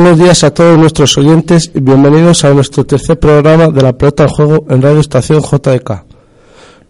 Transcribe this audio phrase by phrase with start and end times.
[0.00, 4.22] Buenos días a todos nuestros oyentes y bienvenidos a nuestro tercer programa de la pelota
[4.22, 6.04] al juego en Radio Estación JDK.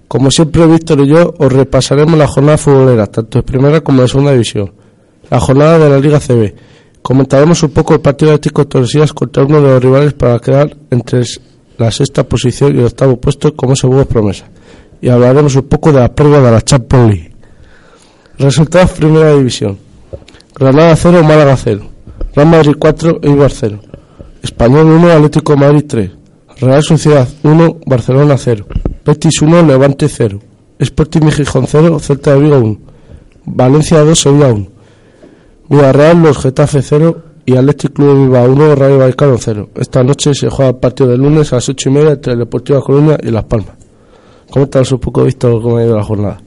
[0.06, 4.08] Como siempre, Víctor y yo os repasaremos la jornada futbolera, tanto de primera como de
[4.08, 4.74] segunda división,
[5.30, 6.54] la jornada de la Liga CB.
[7.00, 10.76] Comentaremos un poco el partido de Tico Torresías contra uno de los rivales para quedar
[10.90, 11.22] entre
[11.78, 14.50] la sexta posición y el octavo puesto como seguro promesa.
[15.00, 17.32] Y hablaremos un poco de la prueba de la Champions League.
[18.38, 19.78] Resultados Primera División.
[20.54, 21.97] Granada 0, Málaga 0.
[22.38, 23.80] Real Madrid 4, Eibar 0.
[24.44, 26.10] Español 1, Atlético Madrid 3.
[26.60, 28.64] Real Sociedad 1, Barcelona 0.
[29.04, 30.38] Betis 1, Levante 0.
[30.78, 32.78] Sporting Gijón 0, Celta de Vigo 1.
[33.44, 34.68] Valencia 2, Sevilla 1.
[35.68, 39.70] Villarreal, los Getafe 0 y Atlético Club de Bilbao 1, Rayo Vallecano 0.
[39.74, 42.38] Esta noche se juega el partido de lunes a las 8 y media entre el
[42.38, 43.74] Deportivo Coruña y Las Palmas.
[44.48, 46.40] Coméntanos un poco, visto cómo ha ido la jornada.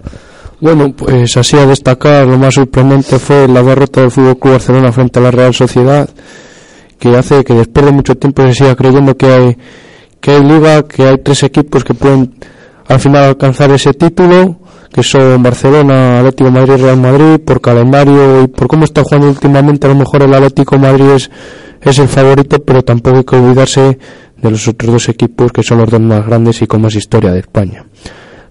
[0.62, 4.92] Bueno, pues así a destacar, lo más sorprendente fue la derrota del Fútbol Club Barcelona
[4.92, 6.08] frente a la Real Sociedad,
[7.00, 9.58] que hace que después de mucho tiempo se siga creyendo que hay
[10.20, 12.36] que hay liga, que hay tres equipos que pueden
[12.88, 14.60] al final alcanzar ese título,
[14.94, 19.30] que son Barcelona, Atlético Madrid y Real Madrid, por calendario y por cómo está jugando
[19.30, 21.32] últimamente, a lo mejor el Atlético Madrid es,
[21.82, 23.98] es el favorito, pero tampoco hay que olvidarse
[24.38, 27.32] de los otros dos equipos que son los dos más grandes y con más historia
[27.32, 27.84] de España.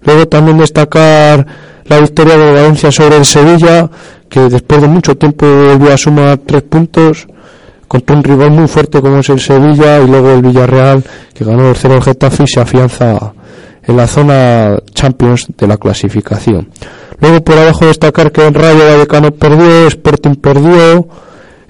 [0.02, 1.46] Luego también destacar
[1.90, 3.90] la victoria de Valencia sobre el Sevilla,
[4.28, 7.26] que después de mucho tiempo volvió a sumar tres puntos
[7.88, 11.02] contra un rival muy fuerte como es el Sevilla y luego el Villarreal,
[11.34, 13.32] que ganó el 0 el Getafe y se afianza
[13.82, 16.68] en la zona Champions de la clasificación.
[17.18, 21.08] Luego por abajo destacar que el Rayo Vallecano perdió, Sporting perdió,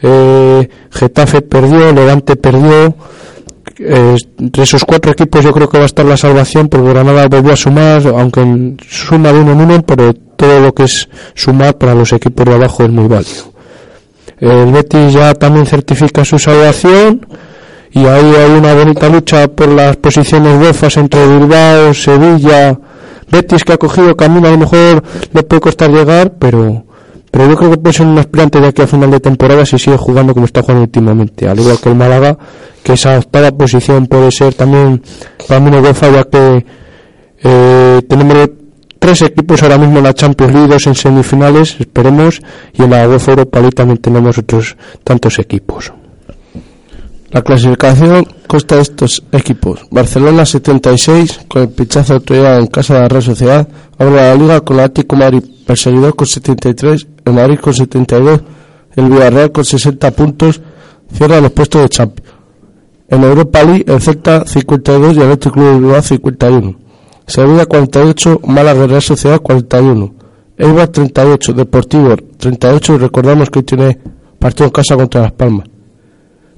[0.03, 2.95] eh, Getafe perdió, Levante perdió,
[3.83, 7.29] eh, entre esos cuatro equipos yo creo que va a estar la salvación porque Granada
[7.29, 11.79] volvió a sumar, aunque suma de uno en uno, pero todo lo que es sumar
[11.79, 13.55] para los equipos de abajo es muy válido.
[14.39, 17.27] El Betis ya también certifica su salvación
[17.93, 22.79] y ahí hay una bonita lucha por las posiciones UEFA entre Bilbao, Sevilla,
[23.31, 25.03] Betis que ha cogido camino, a lo mejor
[25.33, 26.85] le puede costar llegar, pero
[27.31, 29.79] pero yo creo que puede ser un aspirante de aquí a final de temporada si
[29.79, 32.37] sigue jugando como está jugando últimamente, al igual que el Málaga,
[32.83, 35.03] que esa octava posición puede ser también
[35.47, 36.67] para no UEFA, ya que
[37.43, 38.51] eh, tenemos
[38.99, 42.41] tres equipos ahora mismo en la Champions League, dos en semifinales, esperemos,
[42.73, 45.93] y en la UEFA Europa League también tenemos otros tantos equipos.
[47.31, 49.87] La clasificación consta de estos equipos.
[49.93, 53.69] Barcelona 76, con el pichazo autoridad en casa de la Real Sociedad.
[53.99, 58.41] Ahora la Liga con el Atlético Madrid perseguidor con 73, el Madrid con 72,
[58.97, 60.61] el Villarreal con 60 puntos.
[61.13, 62.31] Cierra los puestos de Champions.
[63.09, 66.77] En Europa League el Celta 52 y el Atlético Club de Bilbao 51.
[67.27, 70.15] Sevilla 48, Málaga Real Sociedad 41.
[70.57, 73.99] Eibar 38, Deportivo 38 y recordamos que tiene
[74.39, 75.67] partido en casa contra Las Palmas.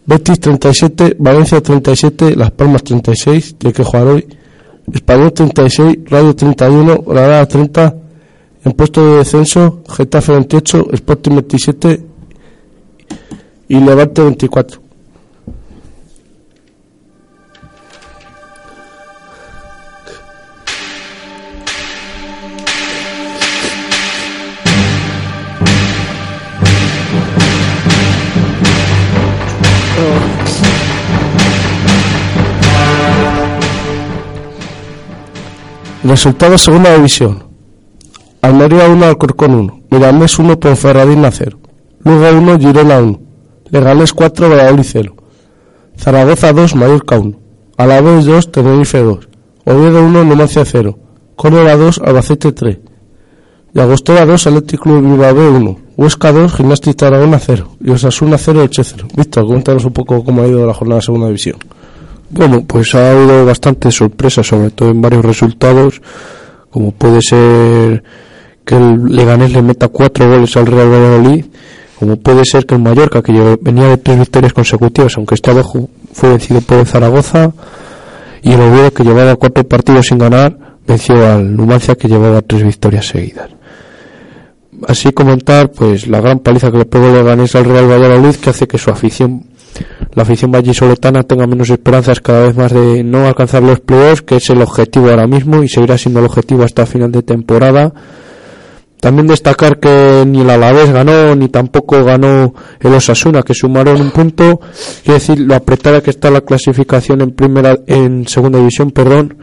[0.04, 4.26] Betis 37, Valencia 37, Las Palmas 36, tiene que jugar hoy.
[4.92, 7.94] Español 36, Radio 31, Granada 30,
[8.64, 12.06] en puesto de descenso, Getafe 28, Sporting 27
[13.68, 14.80] y Levante 24.
[36.04, 37.51] Resultados segunda división.
[38.52, 39.80] Almería 1, Alcorcón 1.
[39.90, 41.58] Miramés 1, Ponferradina 0.
[42.04, 43.20] Lugo 1, Girona 1.
[43.70, 45.16] Legales 4, Valladolid 0.
[45.96, 47.34] Zaragoza 2, Mallorca 1.
[47.78, 49.28] Alavés 2, Tenerife 2.
[49.64, 50.98] Oviedo 1, Numancia 0.
[51.34, 52.78] Córdoba 2, Albacete 3.
[53.72, 55.78] Llagostera 2, Atlético Club Bilbao 1.
[55.96, 57.68] Huesca 2, Gimnástica Aragona 0.
[57.80, 59.08] Y Osasuna 0, Eche 0.
[59.16, 61.56] Víctor, cuéntanos un poco cómo ha ido la jornada de segunda división.
[62.28, 66.02] Bueno, pues ha habido bastantes sorpresas, sobre todo en varios resultados,
[66.68, 68.02] como puede ser
[68.64, 71.44] que el Leganés le meta cuatro goles al Real Valladolid,
[71.98, 75.88] como puede ser que el Mallorca, que venía de tres victorias consecutivas, aunque este abajo
[76.12, 77.52] fue vencido por Zaragoza,
[78.42, 80.56] y el Oviedo, que llevaba cuatro partidos sin ganar,
[80.86, 83.50] venció al Numancia, que llevaba tres victorias seguidas.
[84.88, 88.50] Así comentar, pues, la gran paliza que le pegó el Leganés al Real Valladolid, que
[88.50, 89.44] hace que su afición
[90.14, 94.36] la afición vallisoletana tenga menos esperanzas cada vez más de no alcanzar los playoffs, que
[94.36, 97.92] es el objetivo ahora mismo y seguirá siendo el objetivo hasta final de temporada.
[99.02, 104.12] También destacar que ni el Alavés ganó, ni tampoco ganó el Osasuna, que sumaron un
[104.12, 104.60] punto.
[105.02, 109.36] Quiere decir, lo apretada que está la clasificación en primera, en segunda división, perdón.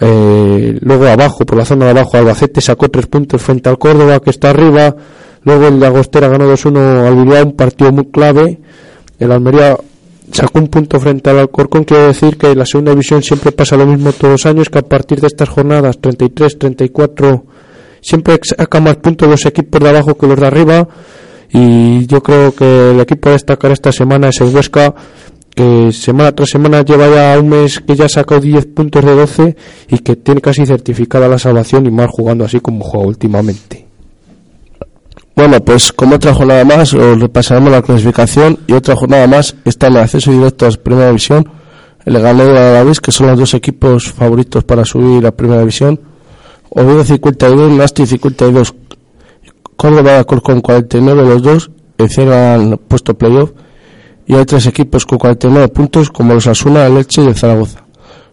[0.00, 4.20] Eh, luego abajo, por la zona de abajo, Albacete sacó tres puntos frente al Córdoba,
[4.20, 4.94] que está arriba.
[5.42, 8.60] Luego el de Agostera ganó 2-1 al Bilbao, un partido muy clave
[9.18, 9.76] el Almería
[10.32, 11.84] sacó un punto frente al Alcorcón.
[11.84, 14.82] Quiero decir que la segunda división siempre pasa lo mismo todos los años, que a
[14.82, 17.44] partir de estas jornadas 33, 34,
[18.00, 20.88] siempre saca más puntos los equipos de abajo que los de arriba.
[21.50, 24.94] Y yo creo que el equipo a destacar esta semana es el Huesca,
[25.54, 29.56] que semana tras semana lleva ya un mes que ya sacado 10 puntos de 12
[29.88, 33.88] y que tiene casi certificada la salvación y más jugando así como juega últimamente.
[35.34, 39.86] Bueno, pues como otra jornada más, os repasaremos la clasificación y otra jornada más está
[39.86, 41.48] en el acceso directo a la Primera División,
[42.04, 45.60] el Leganés y el Alavés, que son los dos equipos favoritos para subir a Primera
[45.60, 46.00] División.
[46.70, 48.74] Oviedo 52, Nasti 52,
[49.76, 53.52] Córdoba con 49 los dos, encierran puesto playoff.
[54.26, 57.84] Y hay tres equipos con 49 puntos como los Asuna, el Elche y el Zaragoza.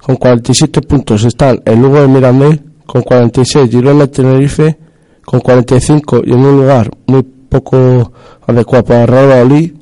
[0.01, 4.77] Con 47 puntos están el Lugo de Mirandés, con 46 Girona Tenerife,
[5.23, 8.11] con 45 y en un lugar muy poco
[8.45, 9.73] adecuado para Real Valladolid,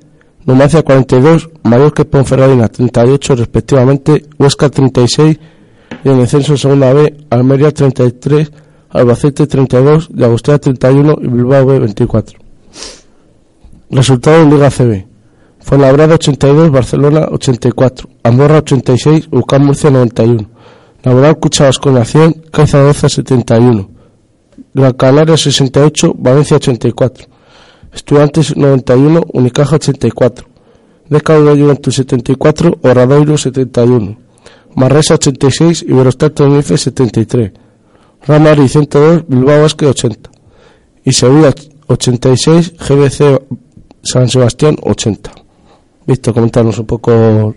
[0.46, 5.40] Numancia 42, Mallorca y Ponferradina 38 respectivamente, Huesca 36
[6.04, 8.52] y en el censo segunda B, Almería 33,
[8.90, 12.40] Albacete 32, Llagostea 31 y Bilbao B 24.
[13.90, 15.06] Resultado en Liga CB.
[15.60, 20.50] Fuenlabrada 82, Barcelona 84, Andorra 86, Ucán Murcia 91,
[21.04, 23.90] Laboral Cucha Vasconación, Caiza 12 71,
[24.74, 27.28] Gran Canaria 68, Valencia 84,
[27.94, 30.48] Estudiantes 91, Unicaja 84,
[31.10, 34.18] Decado de Juventus 74, Oradoiro 71,
[34.76, 37.52] Marresa 86 y Verostar Tenerife 73,
[38.26, 40.32] Ramari 102, Bilbao Basque 80
[41.06, 41.54] y Sevilla
[41.88, 43.42] 86, GBC
[44.02, 45.32] San Sebastián 80.
[46.06, 47.56] Víctor, comentarnos un poco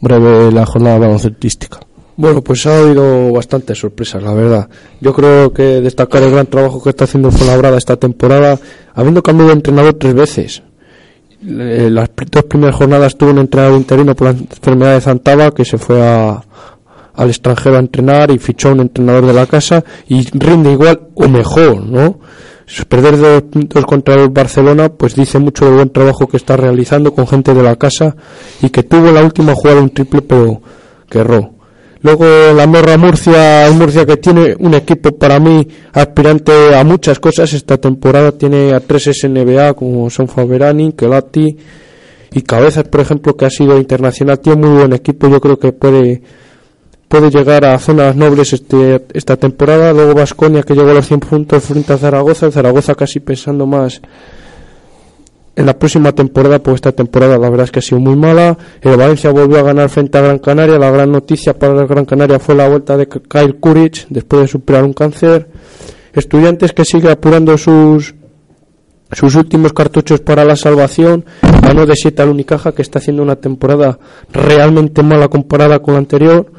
[0.00, 1.80] breve la jornada baloncetística.
[2.16, 4.68] Bueno, pues ha habido bastantes sorpresas, la verdad.
[5.00, 8.58] Yo creo que destacar el gran trabajo que está haciendo Fuenlabrada esta temporada,
[8.94, 10.62] habiendo cambiado de entrenador tres veces.
[11.42, 15.64] Eh, las dos primeras jornadas tuvo un entrenador interino por la enfermedad de Zantaba que
[15.64, 16.42] se fue a,
[17.14, 21.00] al extranjero a entrenar y fichó a un entrenador de la casa y rinde igual
[21.14, 22.20] o mejor, ¿no?
[22.88, 27.12] Perder dos puntos contra el Barcelona, pues dice mucho del buen trabajo que está realizando
[27.12, 28.14] con gente de la casa
[28.62, 30.60] y que tuvo la última jugada un triple, pero
[31.08, 31.59] que erró.
[32.02, 32.24] Luego
[32.54, 37.52] la Morra Murcia, Murcia que tiene un equipo para mí aspirante a muchas cosas.
[37.52, 41.56] Esta temporada tiene a tres SNBA como son Faberani, Kelati
[42.32, 44.40] y Cabezas, por ejemplo, que ha sido internacional.
[44.40, 45.28] Tiene muy buen equipo.
[45.28, 46.22] Yo creo que puede
[47.06, 49.92] puede llegar a zonas nobles este, esta temporada.
[49.92, 52.50] Luego Vasconia que llegó a los 100 puntos frente a Zaragoza.
[52.50, 54.00] Zaragoza casi pensando más
[55.60, 58.56] en la próxima temporada, pues esta temporada la verdad es que ha sido muy mala.
[58.80, 60.78] El Valencia volvió a ganar frente a Gran Canaria.
[60.78, 64.84] La gran noticia para Gran Canaria fue la vuelta de Kyle Courage después de superar
[64.84, 65.48] un cáncer.
[66.14, 68.14] Estudiantes que sigue apurando sus
[69.12, 71.26] sus últimos cartuchos para la salvación.
[71.42, 73.98] Ganó de 7 al Unicaja que está haciendo una temporada
[74.32, 76.50] realmente mala comparada con la anterior.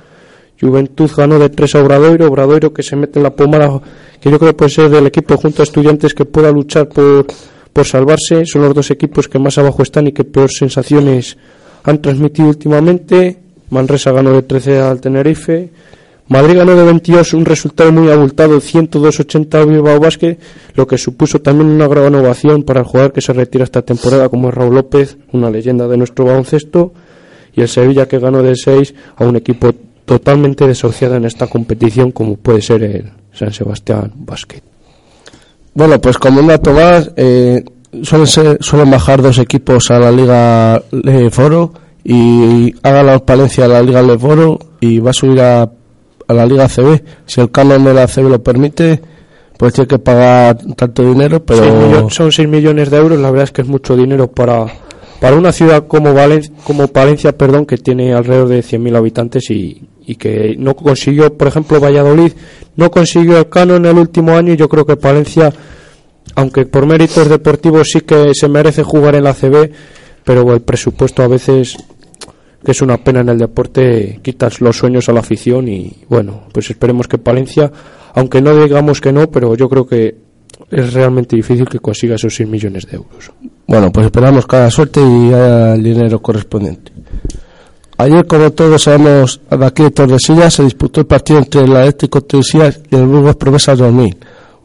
[0.60, 3.82] Juventud ganó de 3 a Obradoiro, Obradoiro que se mete en la pomada,
[4.20, 7.26] que yo creo que puede ser del equipo junto a estudiantes que pueda luchar por,
[7.74, 8.46] por salvarse.
[8.46, 11.38] Son los dos equipos que más abajo están y que peor sensaciones
[11.84, 13.38] han transmitido últimamente.
[13.70, 15.70] Manresa ganó de 13 al Tenerife.
[16.28, 20.38] Madrid ganó de 22, un resultado muy abultado, 102-80 al Bilbao Basket,
[20.76, 24.30] lo que supuso también una gran ovación para el jugador que se retira esta temporada,
[24.30, 26.94] como es Raúl López, una leyenda de nuestro baloncesto,
[27.54, 29.74] y el Sevilla que ganó de 6 a un equipo
[30.06, 34.71] totalmente desociada en esta competición como puede ser el San Sebastián Basket.
[35.74, 37.64] Bueno, pues como un dato más, eh,
[38.04, 40.82] suelen, ser, suelen bajar dos equipos a la Liga
[41.32, 41.74] Foro
[42.04, 46.46] y haga la Palencia a la Liga Foro y va a subir a, a la
[46.46, 47.02] Liga CB.
[47.26, 49.02] Si el canon de la CB lo permite,
[49.62, 52.10] pues tiene que pagar tanto dinero, pero...
[52.10, 54.66] son 6 millones de euros, la verdad es que es mucho dinero para,
[55.20, 59.88] para una ciudad como, Valencia, como Palencia, perdón, que tiene alrededor de 100.000 habitantes y,
[60.06, 62.34] y que no consiguió, por ejemplo, Valladolid
[62.76, 65.54] no consiguió el canon en el último año y yo creo que Palencia,
[66.36, 69.72] aunque por méritos deportivos sí que se merece jugar en la CB,
[70.24, 71.78] pero el presupuesto a veces
[72.64, 76.44] que es una pena en el deporte, quitas los sueños a la afición y bueno,
[76.54, 77.72] pues esperemos que Palencia,
[78.14, 80.16] aunque no digamos que no, pero yo creo que
[80.70, 83.32] es realmente difícil que consiga esos 6 millones de euros.
[83.68, 86.91] Bueno, pues esperamos cada suerte y el dinero correspondiente.
[88.02, 92.82] Ayer, como todos sabemos, aquí de Tordesillas se disputó el partido entre el Atlético Tordesillas
[92.90, 94.18] y el Burgos Promesas 2000.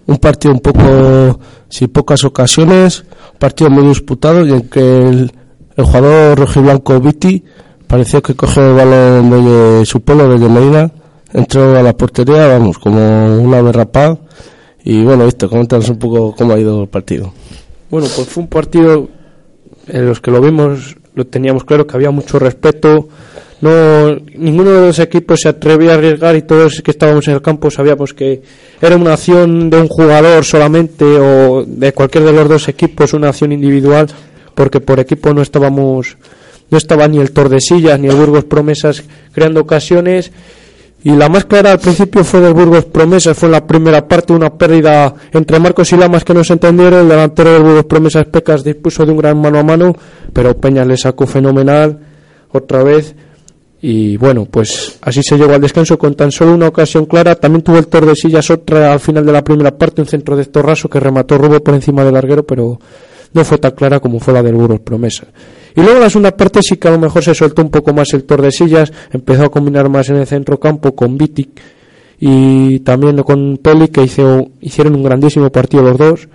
[0.07, 1.39] Un partido un poco,
[1.69, 5.33] sin pocas ocasiones, un partido muy disputado y en que el,
[5.77, 7.45] jugador rojiblanco Viti
[7.87, 10.91] pareció que cogió el balón de su pueblo, desde Medina,
[11.35, 14.19] entró a la portería, vamos, como una berrapaz.
[14.83, 17.35] Y bueno, esto, coméntanos un poco cómo ha ido el partido.
[17.91, 19.09] Bueno, pues fue un partido
[19.89, 23.09] en los que lo vimos lo teníamos claro que había mucho respeto.
[23.63, 27.43] No, ninguno de los equipos se atrevía a arriesgar y todos que estábamos en el
[27.43, 28.43] campo sabíamos que
[28.83, 33.31] era una acción de un jugador solamente o de cualquier de los dos equipos, una
[33.31, 34.09] acción individual,
[34.55, 36.19] porque por equipo no estábamos,
[36.71, 40.31] no estaba ni el Tordesillas ni el Burgos Promesas creando ocasiones
[41.07, 44.33] y la más clara al principio fue del Burgos Promesas, fue en la primera parte
[44.33, 48.27] una pérdida entre Marcos y Lamas que no se entendieron, el delantero del Burgos Promesas
[48.27, 49.95] Pecas dispuso de un gran mano a mano,
[50.33, 52.01] pero Peña le sacó fenomenal
[52.51, 53.15] otra vez
[53.81, 57.37] y bueno, pues así se llegó al descanso con tan solo una ocasión clara.
[57.37, 60.89] También tuvo el Tordesillas otra al final de la primera parte, un centro de Torraso
[60.89, 62.81] que remató Rubo por encima del larguero, pero
[63.37, 65.29] no fue tan clara como fue la del Burgos Promesas.
[65.75, 68.13] Y luego la segunda parte sí que a lo mejor se soltó un poco más
[68.15, 71.51] el Tordesillas, empezó a combinar más en el centro campo con Vitic
[72.19, 76.29] y también con Peli que hizo, hicieron un grandísimo partido los dos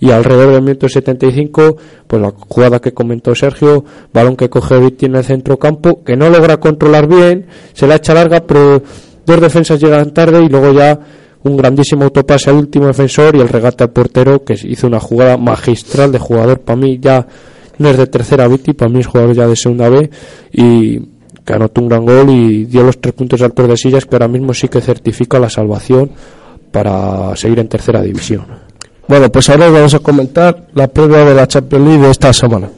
[0.00, 1.76] y alrededor del minuto 75
[2.06, 6.16] pues la jugada que comentó Sergio balón que coge Vitti en el centro campo que
[6.16, 8.82] no logra controlar bien se la echa larga pero
[9.26, 10.98] dos defensas llegan tarde y luego ya
[11.48, 15.36] un grandísimo autopase al último defensor y el regate al portero que hizo una jugada
[15.36, 17.26] magistral de jugador para mí ya
[17.78, 20.10] no es de tercera Vitti, para mí es jugador ya de segunda B
[20.52, 21.00] y
[21.44, 24.52] que anotó un gran gol y dio los tres puntos al Tordesillas que ahora mismo
[24.52, 26.10] sí que certifica la salvación
[26.70, 28.44] para seguir en tercera división.
[29.06, 32.68] Bueno, pues ahora vamos a comentar la prueba de la Champions League de esta semana.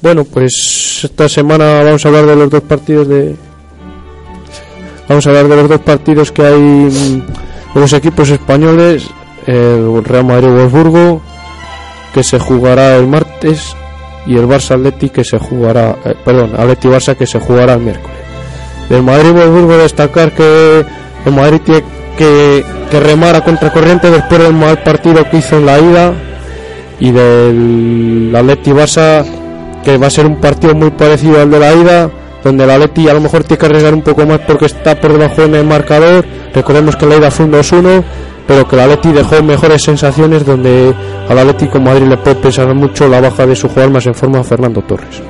[0.00, 3.34] Bueno, pues esta semana vamos a hablar de los dos partidos de
[5.08, 7.22] vamos a hablar de los dos partidos que hay
[7.74, 9.08] de los equipos españoles,
[9.46, 11.20] el Real Madrid-Wolfsburgo
[12.14, 13.76] que se jugará el martes
[14.26, 17.80] y el Barça Atleti que se jugará, eh, perdón, Atleti Barça que se jugará el
[17.80, 18.16] miércoles.
[18.88, 20.84] Del Madrid Wolfsburgo destacar que
[21.26, 21.84] el Madrid tiene
[22.16, 26.14] que, que remar a contracorriente después del mal partido que hizo en la ida
[26.98, 29.24] y del Atleti Barça
[29.84, 32.10] que va a ser un partido muy parecido al de la ida
[32.42, 35.12] donde el Atleti a lo mejor tiene que arriesgar un poco más porque está por
[35.12, 36.24] debajo en el marcador
[36.54, 38.04] recordemos que la ida fue un 2-1
[38.46, 40.94] pero que el Atleti dejó mejores sensaciones donde
[41.28, 44.42] al Atlético Madrid le puede pesar mucho la baja de su jugador más en forma
[44.44, 45.20] Fernando Torres.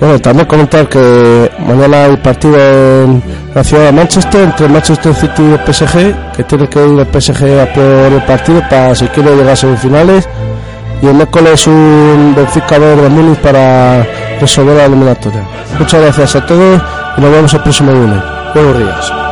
[0.00, 3.22] Bueno, también comentar que mañana hay partido en
[3.54, 7.06] la ciudad de Manchester entre Manchester City y el PSG, que tiene que ir el
[7.06, 10.26] PSG a por el partido para si quiere llegar a semifinales.
[11.02, 14.06] Y el miércoles un Benfica de Múnich para
[14.40, 15.44] resolver la eliminatoria.
[15.78, 16.80] Muchas gracias a todos
[17.16, 18.22] y nos vemos el próximo lunes.
[18.54, 19.29] Buenos días.